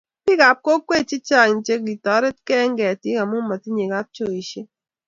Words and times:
Biik 0.23 0.41
ab 0.49 0.57
kokwee 0.65 1.07
che 1.09 1.17
chang 1.27 1.55
ko 1.65 1.75
kotoretekei 1.85 2.63
eng 2.65 2.77
kertii 2.79 3.19
emu 3.21 3.37
motinye 3.47 3.85
kapchoishe, 3.93 4.61